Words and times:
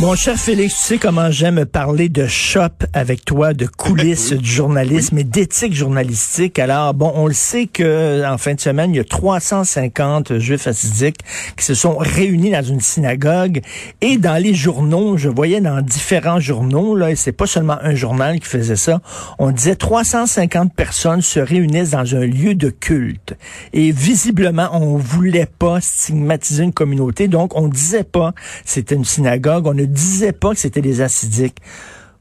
Mon 0.00 0.16
cher 0.16 0.36
Félix, 0.36 0.74
tu 0.74 0.82
sais 0.82 0.98
comment 0.98 1.30
j'aime 1.30 1.64
parler 1.66 2.08
de 2.08 2.26
shop 2.26 2.82
avec 2.94 3.24
toi, 3.24 3.54
de 3.54 3.66
coulisses 3.66 4.32
du 4.32 4.50
journalisme 4.50 5.18
et 5.18 5.24
d'éthique 5.24 5.72
journalistique. 5.72 6.58
Alors, 6.58 6.94
bon, 6.94 7.12
on 7.14 7.28
le 7.28 7.32
sait 7.32 7.68
que 7.68 8.26
en 8.26 8.36
fin 8.36 8.54
de 8.54 8.60
semaine, 8.60 8.90
il 8.92 8.96
y 8.96 9.00
a 9.00 9.04
350 9.04 10.38
juifs 10.38 10.66
assidiques 10.66 11.20
qui 11.56 11.64
se 11.64 11.74
sont 11.74 11.96
réunis 11.96 12.50
dans 12.50 12.64
une 12.64 12.80
synagogue 12.80 13.60
et 14.00 14.18
dans 14.18 14.34
les 14.34 14.52
journaux, 14.52 15.16
je 15.16 15.28
voyais 15.28 15.60
dans 15.60 15.80
différents 15.80 16.40
journaux, 16.40 16.96
là, 16.96 17.12
et 17.12 17.16
c'est 17.16 17.32
pas 17.32 17.46
seulement 17.46 17.78
un 17.80 17.94
journal 17.94 18.40
qui 18.40 18.48
faisait 18.48 18.76
ça, 18.76 19.00
on 19.38 19.52
disait 19.52 19.76
350 19.76 20.74
personnes 20.74 21.22
se 21.22 21.38
réunissent 21.38 21.90
dans 21.90 22.16
un 22.16 22.26
lieu 22.26 22.56
de 22.56 22.68
culte. 22.68 23.36
Et 23.72 23.92
visiblement, 23.92 24.70
on 24.72 24.96
voulait 24.96 25.46
pas 25.46 25.80
stigmatiser 25.80 26.64
une 26.64 26.72
communauté, 26.72 27.28
donc 27.28 27.56
on 27.56 27.68
disait 27.68 28.02
pas 28.02 28.34
c'était 28.64 28.96
une 28.96 29.04
synagogue, 29.04 29.68
on 29.68 29.83
ne 29.86 29.92
disait 29.92 30.32
pas 30.32 30.50
que 30.50 30.58
c'était 30.58 30.82
des 30.82 31.00
acidiques. 31.00 31.58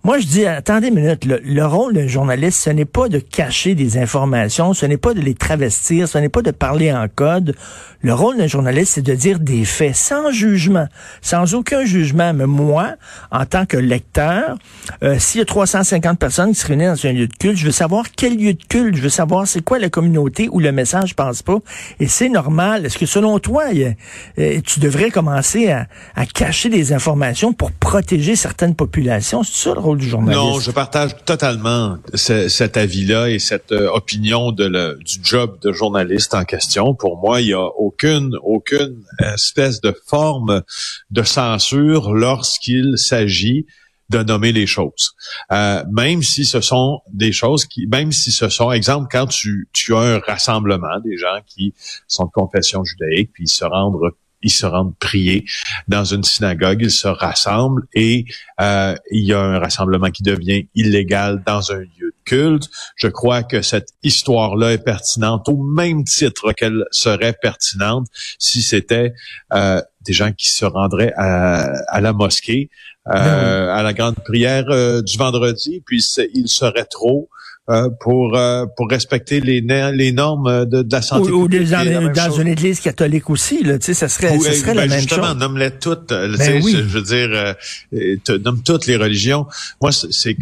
Moi, 0.05 0.19
je 0.19 0.27
dis, 0.27 0.45
attendez 0.45 0.89
une 0.89 0.95
minute, 0.95 1.23
le, 1.23 1.65
rôle 1.65 1.93
d'un 1.93 2.07
journaliste, 2.07 2.61
ce 2.61 2.69
n'est 2.69 2.83
pas 2.83 3.07
de 3.07 3.19
cacher 3.19 3.73
des 3.73 3.97
informations, 3.97 4.73
ce 4.73 4.85
n'est 4.85 4.97
pas 4.97 5.13
de 5.13 5.21
les 5.21 5.33
travestir, 5.33 6.09
ce 6.09 6.17
n'est 6.17 6.27
pas 6.27 6.41
de 6.41 6.51
parler 6.51 6.91
en 6.91 7.07
code. 7.07 7.55
Le 8.01 8.13
rôle 8.13 8.35
d'un 8.35 8.47
journaliste, 8.47 8.95
c'est 8.95 9.01
de 9.01 9.13
dire 9.13 9.39
des 9.39 9.63
faits 9.63 9.95
sans 9.95 10.29
jugement, 10.29 10.89
sans 11.21 11.53
aucun 11.53 11.85
jugement. 11.85 12.33
Mais 12.33 12.47
moi, 12.47 12.95
en 13.31 13.45
tant 13.45 13.65
que 13.65 13.77
lecteur, 13.77 14.57
euh, 15.03 15.17
s'il 15.19 15.39
y 15.39 15.41
a 15.41 15.45
350 15.45 16.19
personnes 16.19 16.49
qui 16.49 16.59
se 16.59 16.67
réunissent 16.67 17.03
dans 17.03 17.09
un 17.09 17.13
lieu 17.13 17.27
de 17.27 17.33
culte, 17.33 17.55
je 17.55 17.63
veux 17.63 17.71
savoir 17.71 18.07
quel 18.13 18.37
lieu 18.37 18.55
de 18.55 18.63
culte, 18.67 18.97
je 18.97 19.01
veux 19.03 19.07
savoir 19.07 19.47
c'est 19.47 19.63
quoi 19.63 19.79
la 19.79 19.87
communauté 19.87 20.49
où 20.51 20.59
le 20.59 20.73
message 20.73 21.15
passe 21.15 21.43
pas. 21.43 21.59
Et 22.01 22.09
c'est 22.09 22.27
normal. 22.27 22.85
Est-ce 22.85 22.97
que 22.97 23.05
selon 23.05 23.39
toi, 23.39 23.67
euh, 23.73 24.59
tu 24.65 24.81
devrais 24.81 25.11
commencer 25.11 25.71
à, 25.71 25.87
cacher 26.33 26.67
des 26.67 26.91
informations 26.91 27.53
pour 27.53 27.71
protéger 27.71 28.35
certaines 28.35 28.75
populations? 28.75 29.43
C'est 29.43 29.69
ça 29.69 29.73
le 29.73 29.79
rôle 29.79 29.92
Non, 29.95 30.59
je 30.59 30.71
partage 30.71 31.15
totalement 31.25 31.97
cet 32.13 32.77
avis-là 32.77 33.29
et 33.29 33.39
cette 33.39 33.71
euh, 33.71 33.89
opinion 33.89 34.51
du 34.51 35.19
job 35.21 35.59
de 35.61 35.71
journaliste 35.71 36.33
en 36.33 36.43
question. 36.43 36.95
Pour 36.95 37.17
moi, 37.17 37.41
il 37.41 37.47
y 37.47 37.53
a 37.53 37.65
aucune, 37.77 38.35
aucune 38.43 39.03
espèce 39.19 39.81
de 39.81 39.95
forme 40.07 40.63
de 41.11 41.23
censure 41.23 42.13
lorsqu'il 42.13 42.97
s'agit 42.97 43.65
de 44.09 44.23
nommer 44.23 44.51
les 44.51 44.67
choses. 44.67 45.15
Euh, 45.51 45.83
même 45.91 46.21
si 46.21 46.45
ce 46.45 46.61
sont 46.61 47.01
des 47.11 47.31
choses 47.31 47.65
qui, 47.65 47.87
même 47.87 48.11
si 48.11 48.31
ce 48.31 48.49
sont, 48.49 48.71
exemple, 48.71 49.07
quand 49.11 49.27
tu, 49.27 49.69
tu 49.73 49.95
as 49.95 49.99
un 49.99 50.19
rassemblement 50.19 50.99
des 51.03 51.17
gens 51.17 51.39
qui 51.47 51.73
sont 52.07 52.25
de 52.25 52.31
confession 52.31 52.83
judaïque, 52.83 53.31
puis 53.33 53.47
se 53.47 53.65
rendent 53.65 53.99
ils 54.43 54.51
se 54.51 54.65
rendent 54.65 54.95
prier 54.97 55.45
dans 55.87 56.05
une 56.05 56.23
synagogue, 56.23 56.81
ils 56.81 56.91
se 56.91 57.07
rassemblent 57.07 57.87
et 57.93 58.25
euh, 58.61 58.95
il 59.11 59.23
y 59.23 59.33
a 59.33 59.39
un 59.39 59.59
rassemblement 59.59 60.11
qui 60.11 60.23
devient 60.23 60.67
illégal 60.75 61.41
dans 61.45 61.71
un 61.71 61.79
lieu 61.79 62.13
culte. 62.25 62.69
Je 62.95 63.07
crois 63.07 63.43
que 63.43 63.61
cette 63.61 63.89
histoire-là 64.03 64.73
est 64.73 64.83
pertinente 64.83 65.47
au 65.49 65.57
même 65.57 66.03
titre 66.03 66.51
qu'elle 66.53 66.85
serait 66.91 67.33
pertinente 67.33 68.07
si 68.39 68.61
c'était 68.61 69.13
euh, 69.53 69.81
des 70.01 70.13
gens 70.13 70.31
qui 70.31 70.51
se 70.51 70.65
rendraient 70.65 71.13
à, 71.15 72.01
la 72.01 72.13
mosquée, 72.13 72.69
euh, 73.07 73.11
ben 73.13 73.69
à 73.69 73.83
la 73.83 73.93
grande 73.93 74.15
prière 74.15 74.65
euh, 74.69 75.01
du 75.01 75.17
vendredi, 75.17 75.81
puis 75.85 76.03
il 76.33 76.47
serait 76.47 76.85
trop 76.85 77.29
euh, 77.69 77.89
pour 78.01 78.35
euh, 78.35 78.65
pour 78.75 78.89
respecter 78.89 79.39
les, 79.39 79.61
les 79.61 80.11
normes 80.11 80.65
de, 80.65 80.81
de 80.81 80.91
la 80.91 81.01
santé 81.01 81.31
ou, 81.31 81.47
publique. 81.47 81.69
Ou 81.69 82.09
dans, 82.09 82.31
une 82.31 82.49
église 82.49 82.81
catholique 82.81 83.29
aussi, 83.29 83.63
là, 83.63 83.79
tu 83.79 83.85
sais, 83.85 83.93
ça 83.93 84.09
serait, 84.09 84.37
ça 84.37 84.51
serait 84.51 84.73
la 84.73 84.81
ben, 84.81 84.89
même 84.89 84.99
justement, 84.99 85.27
chose. 85.27 85.37
nomme-les 85.37 85.71
toutes. 85.71 86.09
Ben 86.09 86.35
je, 86.37 86.81
veux 86.81 87.01
dire, 87.01 87.55
euh, 87.93 88.37
nomme 88.43 88.61
toutes 88.63 88.85
les 88.85 88.97
religions. 88.97 89.47
Moi, 89.81 89.93
c'est, 89.93 90.35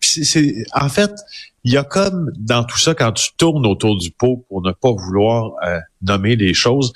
c'est, 0.00 0.54
en 0.74 0.90
fait, 0.90 1.12
il 1.64 1.72
y 1.72 1.78
a 1.78 1.84
comme 1.84 2.30
dans 2.36 2.64
tout 2.64 2.78
ça, 2.78 2.94
quand 2.94 3.12
tu 3.12 3.30
tournes 3.38 3.66
autour 3.66 3.96
du 3.96 4.10
pot 4.10 4.44
pour 4.50 4.60
ne 4.60 4.72
pas 4.72 4.92
vouloir 4.92 5.52
nommer 6.02 6.36
les 6.36 6.52
choses, 6.52 6.92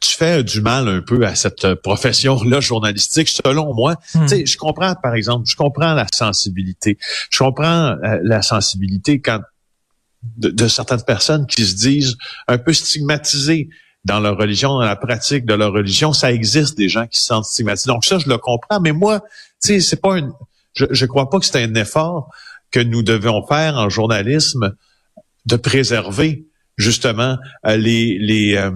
tu 0.00 0.16
fais 0.16 0.42
du 0.42 0.60
mal 0.60 0.88
un 0.88 1.00
peu 1.00 1.24
à 1.26 1.34
cette 1.34 1.74
profession-là 1.76 2.60
journalistique, 2.60 3.28
selon 3.28 3.74
moi. 3.74 3.96
Hmm. 4.14 4.22
Tu 4.22 4.28
sais, 4.28 4.46
je 4.46 4.56
comprends, 4.56 4.94
par 4.94 5.14
exemple, 5.14 5.46
je 5.48 5.56
comprends 5.56 5.94
la 5.94 6.06
sensibilité. 6.12 6.98
Je 7.30 7.38
comprends 7.38 7.90
euh, 7.90 8.18
la 8.22 8.42
sensibilité 8.42 9.20
quand 9.20 9.40
de, 10.36 10.68
certaines 10.68 11.02
personnes 11.02 11.46
qui 11.46 11.64
se 11.64 11.76
disent 11.76 12.16
un 12.48 12.58
peu 12.58 12.72
stigmatisées 12.72 13.68
dans 14.04 14.20
leur 14.20 14.36
religion, 14.36 14.70
dans 14.70 14.84
la 14.84 14.96
pratique 14.96 15.44
de 15.44 15.54
leur 15.54 15.72
religion. 15.72 16.12
Ça 16.12 16.32
existe 16.32 16.76
des 16.76 16.88
gens 16.88 17.06
qui 17.06 17.18
se 17.20 17.26
sentent 17.26 17.44
stigmatisés. 17.44 17.88
Donc 17.88 18.04
ça, 18.04 18.18
je 18.18 18.28
le 18.28 18.38
comprends. 18.38 18.80
Mais 18.80 18.92
moi, 18.92 19.20
tu 19.62 19.68
sais, 19.68 19.80
c'est 19.80 20.00
pas 20.00 20.18
une. 20.18 20.32
Je, 20.74 20.86
je 20.90 21.06
crois 21.06 21.30
pas 21.30 21.38
que 21.38 21.46
c'est 21.46 21.62
un 21.62 21.74
effort 21.74 22.30
que 22.70 22.80
nous 22.80 23.02
devons 23.02 23.46
faire 23.46 23.76
en 23.76 23.88
journalisme 23.88 24.74
de 25.46 25.56
préserver 25.56 26.46
justement 26.76 27.38
euh, 27.66 27.76
les 27.76 28.18
les 28.18 28.56
euh, 28.56 28.72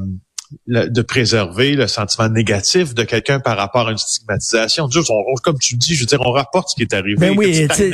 de 0.67 1.03
préserver 1.03 1.75
le 1.75 1.87
sentiment 1.87 2.29
négatif 2.29 2.95
de 2.95 3.03
quelqu'un 3.03 3.41
par 3.41 3.57
rapport 3.57 3.89
à 3.89 3.91
une 3.91 3.99
stigmatisation. 3.99 4.89
Juste, 4.91 5.11
comme 5.43 5.59
tu 5.59 5.77
dis, 5.77 5.95
je 5.95 6.01
veux 6.01 6.07
dire, 6.07 6.21
on 6.23 6.33
rapporte 6.33 6.71
ce 6.71 6.75
qui 6.75 6.83
est 6.83 6.95
arrivé. 6.95 7.17
Ben 7.17 7.35
oui, 7.37 7.69
tu 7.69 7.93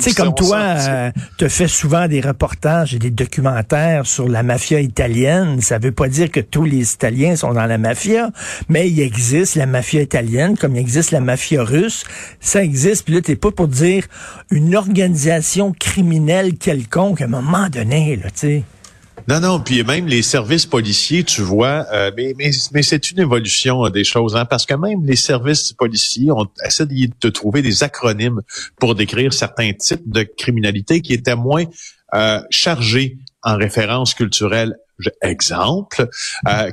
sais, 0.00 0.14
comme 0.14 0.34
toi, 0.34 0.58
euh, 0.58 1.10
tu 1.38 1.48
fais 1.48 1.68
souvent 1.68 2.06
des 2.08 2.20
reportages 2.20 2.94
et 2.94 2.98
des 2.98 3.10
documentaires 3.10 4.06
sur 4.06 4.28
la 4.28 4.42
mafia 4.42 4.80
italienne. 4.80 5.60
Ça 5.60 5.78
veut 5.78 5.92
pas 5.92 6.08
dire 6.08 6.30
que 6.30 6.40
tous 6.40 6.64
les 6.64 6.92
Italiens 6.92 7.36
sont 7.36 7.52
dans 7.52 7.66
la 7.66 7.78
mafia, 7.78 8.30
mais 8.68 8.90
il 8.90 9.00
existe 9.00 9.54
la 9.54 9.66
mafia 9.66 10.02
italienne 10.02 10.56
comme 10.56 10.76
il 10.76 10.80
existe 10.80 11.10
la 11.10 11.20
mafia 11.20 11.62
russe. 11.62 12.04
Ça 12.40 12.62
existe, 12.62 13.04
puis 13.04 13.14
là, 13.14 13.20
t'es 13.20 13.36
pas 13.36 13.50
pour 13.50 13.68
dire 13.68 14.04
une 14.50 14.76
organisation 14.76 15.72
criminelle 15.72 16.56
quelconque 16.58 17.20
à 17.20 17.24
un 17.24 17.28
moment 17.28 17.68
donné, 17.68 18.16
là, 18.16 18.30
tu 18.30 18.32
sais. 18.34 18.62
Non, 19.28 19.40
non, 19.40 19.60
puis 19.60 19.84
même 19.84 20.06
les 20.06 20.22
services 20.22 20.64
policiers, 20.64 21.22
tu 21.22 21.42
vois, 21.42 21.84
euh, 21.92 22.10
mais, 22.16 22.82
c'est 22.82 23.10
une 23.10 23.20
évolution 23.20 23.84
euh, 23.84 23.90
des 23.90 24.02
choses, 24.02 24.34
hein, 24.34 24.46
parce 24.46 24.64
que 24.64 24.72
même 24.72 25.04
les 25.04 25.16
services 25.16 25.74
policiers 25.74 26.32
ont 26.32 26.46
essayé 26.64 27.10
de 27.20 27.28
trouver 27.28 27.60
des 27.60 27.82
acronymes 27.82 28.40
pour 28.80 28.94
décrire 28.94 29.34
certains 29.34 29.74
types 29.74 30.10
de 30.10 30.22
criminalité 30.22 31.02
qui 31.02 31.12
étaient 31.12 31.36
moins 31.36 31.64
euh, 32.14 32.40
chargés 32.48 33.18
en 33.42 33.58
références 33.58 34.14
culturelles. 34.14 34.74
Exemple, 35.22 36.08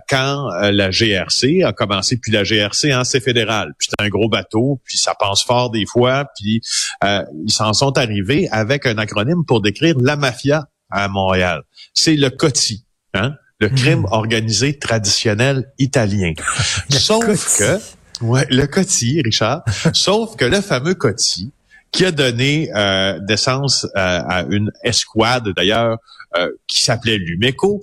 quand 0.09 0.49
la 0.59 0.89
GRC 0.89 1.61
a 1.61 1.73
commencé, 1.73 2.17
puis 2.17 2.31
la 2.31 2.43
GRC, 2.43 2.91
hein, 2.91 3.03
c'est 3.03 3.19
fédéral, 3.19 3.75
puis 3.77 3.89
c'est 3.91 4.03
un 4.03 4.09
gros 4.09 4.29
bateau, 4.29 4.81
puis 4.83 4.97
ça 4.97 5.13
pense 5.13 5.43
fort 5.43 5.69
des 5.69 5.85
fois, 5.85 6.25
puis 6.35 6.59
ils 7.03 7.51
s'en 7.51 7.73
sont 7.73 7.95
arrivés 7.99 8.49
avec 8.49 8.87
un 8.87 8.97
acronyme 8.97 9.45
pour 9.45 9.61
décrire 9.61 9.95
la 9.99 10.15
mafia 10.15 10.67
à 10.89 11.07
Montréal. 11.07 11.63
C'est 11.93 12.15
le 12.15 12.29
COTI, 12.29 12.85
hein? 13.13 13.35
le 13.59 13.69
crime 13.69 14.01
hmm. 14.01 14.11
organisé 14.11 14.77
traditionnel 14.77 15.71
italien. 15.79 16.33
Sauf 16.89 17.57
que, 17.57 17.79
ouais, 18.21 18.45
le 18.49 18.65
COTI, 18.65 19.21
Richard, 19.23 19.63
sauf 19.93 20.35
que 20.35 20.45
le 20.45 20.61
fameux 20.61 20.95
COTI, 20.95 21.51
qui 21.91 22.05
a 22.05 22.11
donné 22.11 22.69
euh, 22.75 23.19
naissance 23.27 23.85
euh, 23.85 23.89
à 23.95 24.45
une 24.49 24.71
escouade 24.83 25.49
d'ailleurs 25.55 25.97
euh, 26.37 26.51
qui 26.67 26.83
s'appelait 26.83 27.17
l'UMECO, 27.17 27.79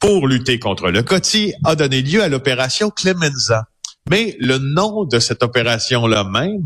pour 0.00 0.26
lutter 0.26 0.58
contre 0.58 0.90
le 0.90 1.02
COTI, 1.02 1.54
a 1.64 1.76
donné 1.76 2.02
lieu 2.02 2.22
à 2.22 2.28
l'opération 2.28 2.90
Clemenza. 2.90 3.66
Mais 4.10 4.36
le 4.40 4.58
nom 4.58 5.04
de 5.04 5.18
cette 5.18 5.42
opération-là 5.42 6.24
même 6.24 6.64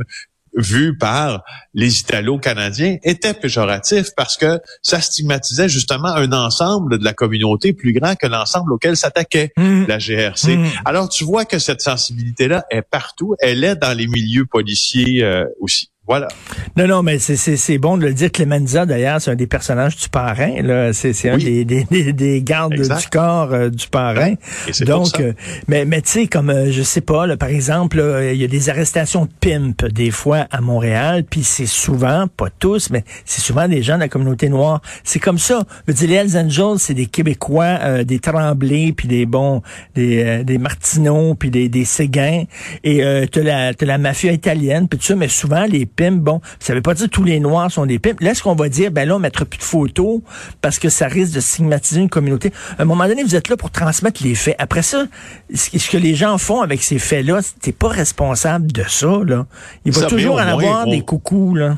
vu 0.55 0.97
par 0.97 1.43
les 1.75 2.01
Italo-Canadiens 2.01 2.99
était 3.03 3.35
péjoratif 3.35 4.09
parce 4.17 4.37
que 4.37 4.61
ça 4.83 5.01
stigmatisait 5.01 5.69
justement 5.69 6.09
un 6.09 6.33
ensemble 6.33 6.99
de 6.99 7.05
la 7.05 7.13
communauté 7.13 7.73
plus 7.73 7.93
grand 7.93 8.15
que 8.17 8.27
l'ensemble 8.27 8.73
auquel 8.73 8.97
s'attaquait 8.97 9.53
mmh. 9.57 9.85
la 9.87 9.99
GRC. 9.99 10.57
Mmh. 10.57 10.67
Alors 10.85 11.09
tu 11.09 11.25
vois 11.25 11.45
que 11.45 11.59
cette 11.59 11.81
sensibilité-là 11.81 12.65
est 12.71 12.83
partout, 12.83 13.35
elle 13.41 13.65
est 13.65 13.77
dans 13.77 13.97
les 13.97 14.07
milieux 14.07 14.47
policiers 14.47 15.23
euh, 15.23 15.45
aussi. 15.61 15.92
Voilà. 16.09 16.27
Non, 16.77 16.89
non, 16.89 17.03
mais 17.05 17.21
c'est 17.21 17.79
bon 17.79 17.97
de 17.97 18.05
le 18.05 18.13
dire. 18.13 18.33
Clemenza, 18.33 18.87
d'ailleurs, 18.87 19.21
c'est 19.21 19.31
un 19.31 19.37
des 19.37 19.47
personnages 19.47 19.97
du 19.97 20.09
parrain. 20.09 20.61
Là, 20.61 20.93
c'est 20.93 21.29
un 21.29 21.37
des, 21.37 21.65
des, 21.65 21.85
des, 22.13 22.43
gardes 22.43 22.75
du 22.75 23.09
corps 23.11 23.53
euh, 23.53 23.71
du 23.71 23.87
parrain. 23.87 24.35
Donc, 24.81 25.21
euh, 25.21 25.33
mais 25.69 25.85
mais 25.85 26.03
tu 26.03 26.11
sais, 26.11 26.27
comme 26.27 26.51
euh, 26.51 26.73
je 26.73 26.83
sais 26.83 27.03
pas, 27.03 27.27
là, 27.27 27.37
par 27.37 27.51
exemple, 27.51 28.03
il 28.33 28.41
y 28.41 28.45
a 28.45 28.49
des 28.49 28.69
arrestations 28.69 29.27
de 29.27 29.31
pimp 29.41 29.85
des 29.87 30.11
fois 30.11 30.49
à 30.51 30.61
Montréal, 30.61 31.25
puis 31.29 31.45
c'est 31.45 31.67
souvent, 31.67 32.27
pas 32.27 32.49
tous, 32.51 32.91
mais 32.91 33.05
c'est 33.25 33.41
souvent 33.41 33.69
des 33.69 33.83
gens 33.83 33.95
de 33.95 34.01
la 34.01 34.09
communauté 34.09 34.49
noire. 34.49 34.81
C'est 35.05 35.21
comme 35.21 35.39
ça. 35.39 35.63
Je 35.87 35.93
veux 35.93 36.07
les 36.09 36.15
Hells 36.15 36.37
Angels, 36.37 36.79
c'est 36.79 36.95
des 36.95 37.07
Québécois, 37.07 38.03
des 38.03 38.19
Tremblés, 38.19 38.93
puis 38.93 39.07
des 39.07 39.25
bons, 39.25 39.63
des 39.95 40.43
des 40.43 40.59
Martineaux, 40.59 41.35
puis 41.37 41.51
des 41.51 41.69
des 41.69 41.85
Séguins, 41.85 42.45
et 42.83 43.05
euh, 43.05 43.27
t'as 43.31 43.43
la 43.43 43.75
t'as 43.75 43.87
la 43.87 43.99
mafia 43.99 44.33
italienne, 44.33 44.89
puis 44.89 44.99
tout 44.99 45.05
ça, 45.05 45.15
mais 45.15 45.29
souvent 45.29 45.65
les 45.65 45.87
pimps. 45.95 46.23
Bon, 46.23 46.41
ça 46.59 46.75
veut 46.75 46.83
pas 46.83 46.95
dire 46.95 47.07
que 47.07 47.11
tous 47.11 47.25
les 47.25 47.41
Noirs 47.41 47.71
sont 47.71 47.87
des 47.87 47.99
pimps. 47.99 48.21
Là, 48.21 48.33
est-ce 48.33 48.43
qu'on 48.43 48.55
va 48.55 48.69
dire, 48.69 48.91
ben 48.91 49.09
là, 49.09 49.17
on 49.17 49.19
mettra 49.19 49.45
plus 49.45 49.59
de 49.59 49.65
photos 49.65 50.21
parce 50.61 50.79
que 50.79 50.89
ça 50.89 51.07
risque 51.07 51.35
de 51.35 51.41
stigmatiser 51.41 52.01
une 52.01 52.09
communauté? 52.09 52.53
À 52.79 52.83
un 52.83 52.85
moment 52.85 53.07
donné, 53.07 53.23
vous 53.23 53.37
êtes 53.37 53.49
là 53.49 53.57
pour 53.57 53.71
transmettre 53.71 54.23
les 54.23 54.35
faits. 54.35 54.57
Après 54.59 54.83
ça, 54.83 55.07
ce 55.55 55.91
que 55.91 55.97
les 55.97 56.15
gens 56.15 56.39
font 56.39 56.61
avec 56.63 56.83
ces 56.83 56.99
faits-là, 56.99 57.41
t'es 57.61 57.73
pas 57.73 57.89
responsable 57.89 58.73
de 58.73 58.85
ça, 58.89 59.21
là. 59.25 59.47
Il 59.85 59.93
va 59.93 60.07
toujours 60.07 60.37
en 60.37 60.39
avoir 60.39 60.87
des 60.87 61.03
coucous, 61.03 61.55
là. 61.55 61.77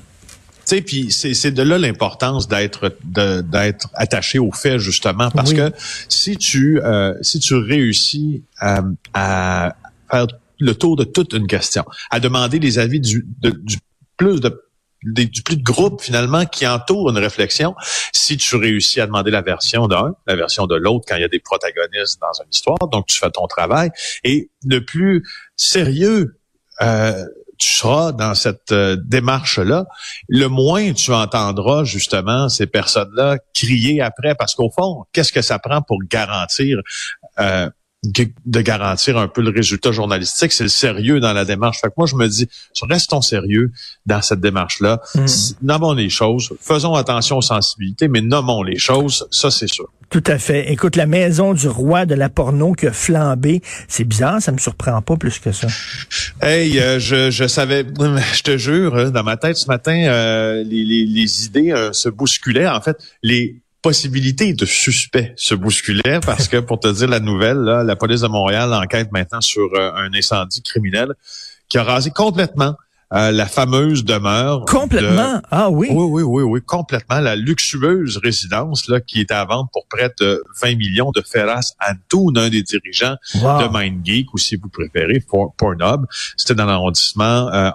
Tu 0.67 0.76
sais, 0.76 0.81
puis 0.81 1.12
c'est 1.12 1.50
de 1.50 1.62
là 1.62 1.76
l'importance 1.76 2.49
d'être 2.49 2.96
d'être 3.05 3.88
attaché 3.93 4.38
aux 4.38 4.52
faits 4.52 4.78
justement 4.78 5.31
parce 5.31 5.52
que 5.52 5.70
si 6.08 6.38
tu 6.38 6.81
euh, 6.82 7.12
si 7.20 7.38
tu 7.38 7.55
réussis 7.55 8.44
à, 8.58 8.81
à, 9.12 9.76
faire 10.10 10.26
le 10.58 10.75
tour 10.75 10.96
de 10.96 11.05
toute 11.05 11.34
une 11.34 11.46
question, 11.46 11.84
à 12.10 12.19
demander 12.19 12.58
les 12.58 12.78
avis 12.78 13.00
du, 13.00 13.26
du 13.43 13.76
plus 14.16 14.40
de 14.40 14.61
du 15.06 15.43
plus 15.43 15.58
de 15.58 15.62
groupes 15.62 16.00
finalement 16.00 16.46
qui 16.46 16.66
entourent 16.66 17.11
une 17.11 17.19
réflexion. 17.19 17.75
Si 18.14 18.38
tu 18.38 18.56
réussis 18.56 19.02
à 19.02 19.06
demander 19.06 19.31
la 19.31 19.43
version 19.43 19.87
d'un, 19.87 20.14
la 20.26 20.34
version 20.34 20.66
de 20.66 20.76
l'autre 20.76 21.05
quand 21.06 21.16
il 21.16 21.20
y 21.20 21.25
a 21.25 21.28
des 21.28 21.40
protagonistes 21.40 22.19
dans 22.22 22.43
une 22.43 22.49
histoire, 22.50 22.78
donc 22.90 23.06
tu 23.06 23.19
fais 23.19 23.31
ton 23.31 23.46
travail. 23.46 23.90
Et 24.22 24.50
le 24.64 24.82
plus 24.82 25.22
sérieux 25.56 26.38
euh, 26.81 27.22
tu 27.58 27.70
seras 27.70 28.12
dans 28.12 28.34
cette 28.34 28.72
euh, 28.72 28.96
démarche-là, 28.96 29.87
le 30.28 30.49
moins 30.49 30.93
tu 30.93 31.12
entendras 31.12 31.84
justement 31.84 32.49
ces 32.49 32.67
personnes-là 32.67 33.38
crier 33.55 34.00
après, 34.00 34.34
parce 34.34 34.55
qu'au 34.55 34.70
fond, 34.70 35.05
qu'est-ce 35.12 35.32
que 35.32 35.43
ça 35.43 35.58
prend 35.58 35.82
pour 35.82 35.99
garantir 36.10 36.81
euh, 37.38 37.70
de 38.04 38.60
garantir 38.60 39.16
un 39.18 39.28
peu 39.28 39.42
le 39.42 39.50
résultat 39.50 39.92
journalistique, 39.92 40.52
c'est 40.52 40.64
le 40.64 40.68
sérieux 40.68 41.20
dans 41.20 41.32
la 41.32 41.44
démarche. 41.44 41.80
Fait 41.80 41.88
que 41.88 41.94
moi, 41.96 42.06
je 42.06 42.16
me 42.16 42.28
dis, 42.28 42.48
restons 42.82 43.22
sérieux 43.22 43.72
dans 44.06 44.22
cette 44.22 44.40
démarche-là. 44.40 45.00
Mm. 45.14 45.24
Nommons 45.62 45.94
les 45.94 46.10
choses, 46.10 46.52
faisons 46.60 46.94
attention 46.94 47.38
aux 47.38 47.42
sensibilités, 47.42 48.08
mais 48.08 48.20
nommons 48.20 48.62
les 48.62 48.78
choses, 48.78 49.26
ça 49.30 49.50
c'est 49.50 49.68
sûr. 49.68 49.88
Tout 50.10 50.22
à 50.26 50.38
fait. 50.38 50.70
Écoute, 50.70 50.96
la 50.96 51.06
maison 51.06 51.54
du 51.54 51.66
roi 51.66 52.06
de 52.06 52.14
la 52.14 52.28
porno 52.28 52.72
qui 52.72 52.86
a 52.86 52.92
flambé, 52.92 53.62
c'est 53.88 54.04
bizarre, 54.04 54.40
ça 54.40 54.52
me 54.52 54.58
surprend 54.58 55.00
pas 55.02 55.16
plus 55.16 55.38
que 55.38 55.50
ça. 55.50 55.66
Hey, 56.40 56.78
euh, 56.78 56.98
je, 57.00 57.30
je 57.30 57.46
savais, 57.46 57.84
je 58.34 58.42
te 58.42 58.56
jure, 58.56 58.96
hein, 58.96 59.10
dans 59.10 59.24
ma 59.24 59.36
tête 59.36 59.56
ce 59.56 59.66
matin, 59.66 60.04
euh, 60.06 60.62
les, 60.62 60.84
les, 60.84 61.06
les, 61.06 61.46
idées 61.46 61.72
euh, 61.72 61.92
se 61.92 62.08
bousculaient. 62.08 62.68
En 62.68 62.80
fait, 62.80 62.96
les 63.22 63.63
possibilité 63.84 64.54
de 64.54 64.64
suspect 64.64 65.34
se 65.36 65.54
bousculait 65.54 66.19
parce 66.25 66.48
que, 66.48 66.56
pour 66.56 66.81
te 66.81 66.88
dire 66.90 67.06
la 67.06 67.20
nouvelle, 67.20 67.58
la 67.58 67.96
police 67.96 68.22
de 68.22 68.28
Montréal 68.28 68.72
enquête 68.72 69.12
maintenant 69.12 69.42
sur 69.42 69.69
euh, 69.75 69.92
un 69.94 70.14
incendie 70.14 70.62
criminel 70.62 71.12
qui 71.69 71.76
a 71.76 71.84
rasé 71.84 72.10
complètement 72.10 72.76
euh, 73.12 73.30
la 73.30 73.46
fameuse 73.46 74.04
demeure. 74.04 74.64
Complètement. 74.64 75.40
ah 75.50 75.70
oui. 75.70 75.88
Oui, 75.90 76.04
oui, 76.08 76.22
oui, 76.22 76.42
oui, 76.42 76.60
complètement. 76.64 77.20
La 77.20 77.36
luxueuse 77.36 78.18
résidence 78.18 78.88
là 78.88 79.00
qui 79.00 79.20
est 79.20 79.30
à 79.30 79.44
vendre 79.44 79.68
pour 79.72 79.86
près 79.86 80.10
de 80.20 80.42
20 80.62 80.76
millions 80.76 81.10
de 81.10 81.20
Ferras 81.20 81.72
Antoun, 81.80 82.36
un 82.38 82.48
des 82.48 82.62
dirigeants 82.62 83.16
de 83.34 83.68
MindGeek, 83.68 84.32
ou 84.32 84.38
si 84.38 84.56
vous 84.56 84.68
préférez, 84.68 85.22
Pornhub. 85.58 86.06
C'était 86.36 86.54
dans 86.54 86.66
l'arrondissement 86.66 87.48
euh, 87.52 87.70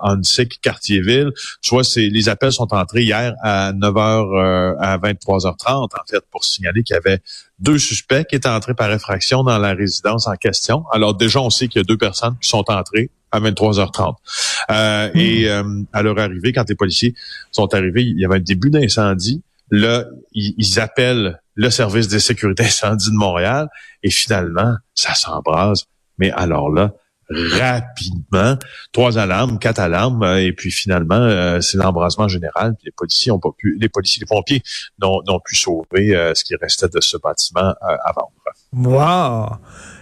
Cartierville. 0.62 1.32
Tu 1.62 1.70
vois, 1.72 1.84
c'est 1.84 2.10
les 2.10 2.30
appels 2.30 2.52
sont 2.52 2.74
entrés 2.74 3.04
hier 3.04 3.34
à 3.42 3.72
9h 3.74 4.00
euh, 4.00 4.76
à 4.80 4.98
23h30 4.98 5.84
en 5.84 5.88
fait 6.10 6.24
pour 6.32 6.44
signaler 6.44 6.84
qu'il 6.84 6.96
y 6.96 6.98
avait 6.98 7.22
deux 7.60 7.78
suspects 7.78 8.26
qui 8.26 8.36
étaient 8.36 8.50
entrés 8.50 8.74
par 8.74 8.92
effraction 8.92 9.44
dans 9.44 9.58
la 9.58 9.74
résidence 9.74 10.28
en 10.28 10.36
question. 10.36 10.86
Alors 10.92 11.16
déjà, 11.16 11.42
on 11.42 11.50
sait 11.50 11.68
qu'il 11.68 11.80
y 11.80 11.84
a 11.84 11.84
deux 11.84 11.98
personnes 11.98 12.36
qui 12.42 12.50
sont 12.50 12.64
entrées 12.70 13.10
à 13.32 13.40
23h30. 13.40 14.16
Euh, 14.72 15.10
Et 15.14 15.46
hmm. 15.46 15.50
euh, 15.50 15.84
à 15.94 16.02
leur 16.02 16.18
arrivée, 16.20 16.54
quand 16.54 16.68
les 16.68 16.76
policiers 16.76 17.14
sont 17.52 17.74
arrivés, 17.74 18.04
il 18.04 18.20
y 18.20 18.26
avait 18.26 18.38
un 18.38 18.42
début 18.42 18.70
d'incendie. 18.70 19.44
Là, 19.72 20.06
ils, 20.34 20.80
appellent 20.80 21.40
le 21.54 21.70
service 21.70 22.08
de 22.08 22.18
sécurité 22.18 22.64
incendie 22.66 23.12
de 23.12 23.16
Montréal 23.16 23.68
et 24.02 24.10
finalement, 24.10 24.76
ça 24.96 25.14
s'embrase. 25.14 25.86
Mais 26.18 26.32
alors 26.32 26.70
là, 26.72 26.94
rapidement, 27.30 28.58
trois 28.92 29.18
alarmes, 29.18 29.60
quatre 29.60 29.80
alarmes, 29.80 30.24
euh, 30.24 30.44
et 30.44 30.54
puis 30.54 30.72
finalement, 30.72 31.16
euh, 31.16 31.62
c'est 31.62 31.78
l'embrasement 31.78 32.28
général. 32.28 32.76
les 32.84 32.92
policiers 32.92 33.32
ont 33.32 33.40
pas 33.40 33.52
pu, 33.58 33.78
les 33.80 33.90
policiers, 33.90 34.22
les 34.22 34.28
pompiers 34.28 34.64
n'ont 35.00 35.40
pu 35.46 35.56
sauver 35.56 36.32
ce 36.34 36.44
qui 36.44 36.56
restait 36.56 36.90
de 36.90 37.00
ce 37.02 37.18
bâtiment 37.18 37.74
à 37.82 38.12
vendre. 38.14 38.32
Wow! 38.74 39.58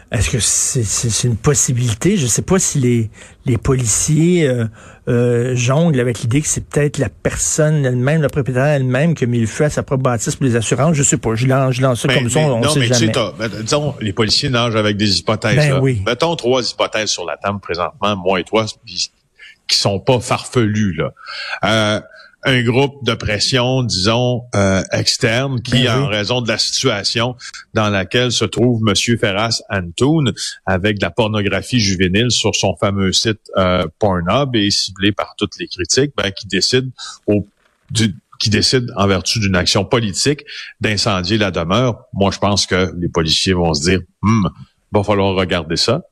Est-ce 0.10 0.30
que 0.30 0.40
c'est 0.40 1.28
une 1.28 1.36
possibilité? 1.36 2.16
Je 2.16 2.24
ne 2.24 2.30
sais 2.30 2.42
pas 2.42 2.60
si 2.60 2.80
les, 2.80 3.10
les 3.46 3.58
policiers 3.58 4.48
euh, 4.48 4.66
euh, 5.10 5.54
jonglent 5.54 6.00
avec 6.00 6.22
l'idée 6.22 6.42
que 6.42 6.48
c'est 6.48 6.66
peut-être 6.66 6.98
la 6.98 7.10
personne 7.10 7.86
elle-même, 7.86 8.22
le 8.22 8.30
propriétaire 8.30 8.68
elle-même 8.68 9.16
qui 9.16 9.26
a 9.26 9.28
mis 9.28 9.40
le 9.40 9.48
feu 9.48 9.66
à 9.66 9.70
sa 9.70 9.84
propre 9.84 10.04
bâtisse 10.04 10.38
pour 10.38 10.46
les 10.46 10.56
assurances. 10.56 10.96
Je 10.96 11.04
sais 11.04 11.18
pas. 11.18 11.36
Je 11.36 11.46
lance, 11.48 11.76
je 11.76 11.82
lance 11.82 12.02
ça 12.02 12.08
ben, 12.08 12.20
comme 12.20 12.30
ça, 12.30 12.40
on 12.40 12.62
non, 12.62 12.70
sait 12.70 12.80
mais 12.80 12.86
jamais. 12.88 13.12
Tu 13.12 13.20
sais, 13.20 13.32
ben, 13.38 13.50
disons, 13.62 13.96
les 14.00 14.14
policiers 14.14 14.50
nagent 14.50 14.78
avec 14.78 14.96
des 14.96 15.20
hypothèses. 15.20 15.58
Ben, 15.58 15.80
oui. 15.82 16.02
Mettons 16.06 16.36
trois 16.38 16.62
hypothèses 16.62 17.10
sur 17.10 17.26
la 17.26 17.36
table 17.36 17.60
présentement, 17.60 18.16
moi 18.16 18.40
et 18.40 18.46
toi, 18.46 18.66
qui 19.68 19.78
sont 19.78 20.00
pas 20.00 20.22
farfelues. 20.22 20.94
Là. 20.94 21.14
Euh, 21.66 22.02
un 22.48 22.64
groupe 22.64 23.04
de 23.04 23.14
pression, 23.14 23.84
disons, 23.84 24.44
euh, 24.56 24.82
externe, 24.94 25.62
qui, 25.62 25.84
ben 25.84 26.04
en 26.04 26.08
raison 26.08 26.40
de 26.40 26.48
la 26.48 26.58
situation 26.58 27.36
dans 27.74 27.90
laquelle 27.90 28.32
se 28.32 28.46
trouve 28.46 28.82
Monsieur 28.82 29.18
Ferras 29.18 29.62
Antoun, 29.70 30.32
avec 30.66 30.98
de 30.98 31.04
la 31.04 31.12
pornographie 31.12 31.82
juvénile 31.82 32.32
sur 32.32 32.56
son 32.56 32.78
fameux 32.78 33.12
site 33.12 33.42
euh, 33.58 33.86
Pornhub 34.00 34.56
et 34.56 34.72
ciblé 34.72 35.12
par 35.12 35.36
toutes 35.38 35.60
les 35.60 35.68
critiques, 35.68 36.14
ben, 36.16 36.32
qui 36.32 36.48
décide 36.48 36.90
au, 37.28 37.46
qui 38.40 38.50
décide 38.50 38.94
en 38.96 39.08
vertu 39.08 39.40
d'une 39.40 39.56
action 39.58 39.84
politique 39.84 40.46
d'incendier 40.80 41.38
la 41.38 41.52
demeure. 41.52 42.06
Moi, 42.14 42.32
je 42.32 42.40
pense 42.40 42.66
que 42.66 42.94
les 42.98 43.10
policiers 43.10 43.54
vont 43.54 43.74
se 43.74 43.90
dire, 43.90 44.00
hmm, 44.22 44.48
va 44.94 45.04
falloir 45.04 45.36
regarder 45.36 45.76
ça. 45.76 46.04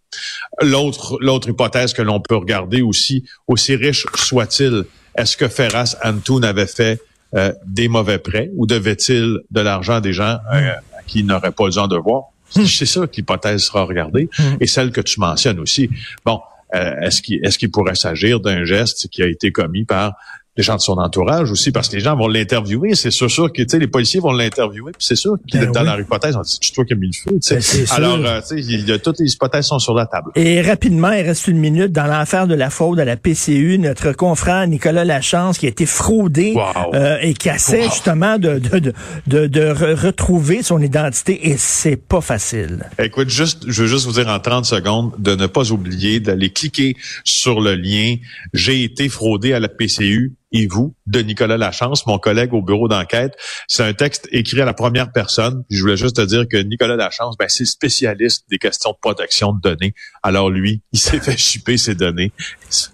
L'autre, 0.61 1.17
l'autre 1.21 1.47
hypothèse 1.47 1.93
que 1.93 2.01
l'on 2.01 2.19
peut 2.19 2.35
regarder 2.35 2.81
aussi, 2.81 3.23
aussi 3.47 3.77
riche 3.77 4.05
soit-il, 4.15 4.83
est-ce 5.17 5.37
que 5.37 5.47
Ferras 5.47 5.95
Antoun 6.03 6.43
avait 6.43 6.67
fait 6.67 7.01
euh, 7.35 7.51
des 7.65 7.87
mauvais 7.87 8.17
prêts 8.17 8.49
ou 8.55 8.65
devait-il 8.65 9.39
de 9.51 9.61
l'argent 9.61 9.95
à 9.95 10.01
des 10.01 10.13
gens 10.13 10.37
euh, 10.53 10.71
qui 11.07 11.23
n'auraient 11.23 11.51
pas 11.51 11.65
le 11.65 11.71
genre 11.71 11.87
de 11.87 11.97
voir? 11.97 12.25
Hmm. 12.55 12.65
C'est 12.65 12.85
ça 12.85 13.07
que 13.07 13.15
l'hypothèse 13.17 13.63
sera 13.63 13.83
regardée 13.83 14.29
hmm. 14.37 14.57
et 14.59 14.67
celle 14.67 14.91
que 14.91 15.01
tu 15.01 15.19
mentionnes 15.19 15.59
aussi. 15.59 15.89
Bon, 16.25 16.39
euh, 16.73 16.95
est-ce 17.01 17.21
qu'il 17.21 17.45
est-ce 17.45 17.57
qu'il 17.57 17.71
pourrait 17.71 17.95
s'agir 17.95 18.39
d'un 18.39 18.65
geste 18.65 19.07
qui 19.09 19.21
a 19.21 19.27
été 19.27 19.51
commis 19.51 19.85
par 19.85 20.15
les 20.57 20.63
gens 20.63 20.75
de 20.75 20.81
son 20.81 20.93
entourage 20.93 21.51
aussi, 21.51 21.71
parce 21.71 21.89
que 21.89 21.95
les 21.95 22.01
gens 22.01 22.15
vont 22.15 22.27
l'interviewer. 22.27 22.95
C'est 22.95 23.11
sûr, 23.11 23.29
sûr 23.29 23.51
que 23.51 23.61
les 23.77 23.87
policiers 23.87 24.21
vont 24.21 24.31
l'interviewer, 24.31 24.91
puis 24.97 25.05
c'est 25.05 25.15
sûr 25.15 25.35
qu'il 25.47 25.59
ben 25.59 25.69
est 25.69 25.71
dans 25.71 25.83
la 25.83 25.99
hypothèse, 25.99 26.35
on 26.35 26.41
dit 26.41 26.57
c'est 26.61 26.73
toi 26.73 26.85
qui 26.85 26.93
as 26.93 26.95
mis 26.95 27.07
le 27.07 27.13
feu. 27.13 27.39
Ben, 27.49 27.85
Alors, 27.91 28.19
euh, 28.25 28.41
il 28.55 28.87
y 28.87 28.91
a, 28.91 28.99
toutes 28.99 29.19
les 29.19 29.33
hypothèses 29.33 29.65
sont 29.65 29.79
sur 29.79 29.93
la 29.93 30.05
table. 30.05 30.31
Et 30.35 30.61
rapidement, 30.61 31.11
il 31.11 31.23
reste 31.23 31.47
une 31.47 31.57
minute 31.57 31.91
dans 31.91 32.05
l'affaire 32.05 32.47
de 32.47 32.55
la 32.55 32.69
fraude 32.69 32.99
à 32.99 33.05
la 33.05 33.17
PCU, 33.17 33.77
notre 33.79 34.13
confrère 34.13 34.65
Nicolas 34.67 35.03
Lachance 35.03 35.57
qui 35.57 35.65
a 35.65 35.69
été 35.69 35.85
fraudé 35.85 36.55
euh, 36.93 37.17
et 37.21 37.33
qui 37.33 37.49
essaie 37.49 37.83
justement 37.83 38.37
de, 38.37 38.59
de, 38.59 38.93
de, 39.27 39.47
de 39.47 39.93
retrouver 39.93 40.63
son 40.63 40.81
identité 40.81 41.49
et 41.49 41.57
c'est 41.57 41.97
pas 41.97 42.21
facile. 42.21 42.85
Écoute, 42.99 43.29
juste, 43.29 43.63
je 43.67 43.81
veux 43.81 43.87
juste 43.87 44.05
vous 44.05 44.13
dire 44.13 44.27
en 44.29 44.39
30 44.39 44.65
secondes 44.65 45.11
de 45.17 45.35
ne 45.35 45.47
pas 45.47 45.71
oublier 45.71 46.19
d'aller 46.19 46.49
cliquer 46.49 46.95
sur 47.23 47.59
le 47.59 47.75
lien. 47.75 48.15
J'ai 48.53 48.83
été 48.83 49.09
fraudé 49.09 49.53
à 49.53 49.59
la 49.59 49.67
PCU 49.67 50.33
et 50.55 50.67
vous 50.67 50.94
de 51.05 51.19
Nicolas 51.19 51.57
Lachance, 51.57 52.07
mon 52.07 52.17
collègue 52.17 52.53
au 52.53 52.61
bureau 52.61 52.87
d'enquête. 52.87 53.33
C'est 53.67 53.83
un 53.83 53.93
texte 53.93 54.27
écrit 54.31 54.61
à 54.61 54.65
la 54.65 54.73
première 54.73 55.11
personne. 55.11 55.63
Je 55.69 55.81
voulais 55.81 55.97
juste 55.97 56.15
te 56.15 56.21
dire 56.21 56.47
que 56.49 56.57
Nicolas 56.57 56.95
Lachance, 56.95 57.37
ben, 57.37 57.47
c'est 57.47 57.65
spécialiste 57.65 58.45
des 58.49 58.57
questions 58.57 58.91
de 58.91 58.97
protection 58.99 59.53
de 59.53 59.61
données. 59.61 59.93
Alors 60.23 60.49
lui, 60.49 60.81
il 60.93 60.99
s'est 60.99 61.19
fait 61.19 61.37
chipper 61.37 61.77
ses 61.77 61.95
données, 61.95 62.31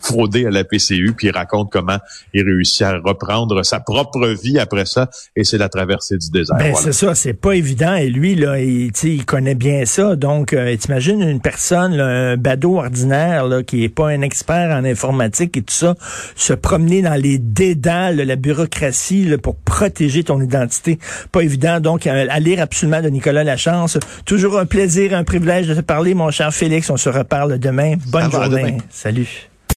fraudé 0.02 0.46
à 0.46 0.50
la 0.50 0.64
PCU, 0.64 1.14
puis 1.16 1.28
il 1.28 1.32
raconte 1.32 1.72
comment 1.72 1.98
il 2.34 2.44
réussit 2.44 2.82
à 2.82 2.98
reprendre 2.98 3.64
sa 3.64 3.80
propre 3.80 4.28
vie 4.28 4.60
après 4.60 4.86
ça, 4.86 5.10
et 5.36 5.44
c'est 5.44 5.58
la 5.58 5.70
traversée 5.70 6.18
du 6.18 6.30
désert. 6.30 6.58
Ben, 6.58 6.76
c'est 6.76 6.94
ça, 6.94 7.16
c'est 7.16 7.34
pas 7.34 7.54
évident. 7.54 7.96
Et 7.96 8.10
lui, 8.10 8.36
là, 8.36 8.60
il, 8.60 8.92
il 9.04 9.26
connaît 9.26 9.56
bien 9.56 9.86
ça. 9.86 10.16
Donc, 10.16 10.54
euh, 10.54 10.76
t'imagines 10.76 11.22
une 11.22 11.42
personne, 11.42 12.00
un 12.00 12.38
badaud 12.38 12.78
ordinaire, 12.78 13.48
là, 13.48 13.64
qui 13.64 13.84
est 13.84 13.90
pas 13.90 14.10
un 14.10 14.22
expert 14.22 14.76
en 14.76 14.84
informatique 14.84 15.58
et 15.58 15.62
tout 15.62 15.74
ça, 15.74 15.96
se 16.36 16.54
promener 16.54 17.02
dans 17.02 17.16
les 17.16 17.38
la 18.10 18.36
bureaucratie 18.36 19.30
pour 19.42 19.56
protéger 19.56 20.24
ton 20.24 20.42
identité. 20.42 21.00
Pas 21.32 21.42
évident. 21.42 21.80
Donc, 21.80 22.08
à, 22.08 22.40
lire 22.40 22.62
absolument 22.62 23.02
de 23.02 23.10
Nicolas 23.10 23.44
Lachance. 23.44 23.98
Toujours 24.26 24.60
un 24.60 24.66
plaisir, 24.66 25.16
un 25.16 25.24
privilège 25.24 25.68
de 25.68 25.76
te 25.76 25.82
parler, 25.82 26.14
mon 26.14 26.32
cher 26.32 26.54
Félix. 26.54 26.90
On 26.90 26.98
se 26.98 27.10
reparle 27.10 27.60
demain. 27.60 27.96
Bonne 28.08 28.32
journée. 28.32 28.78
Salut. 28.90 29.51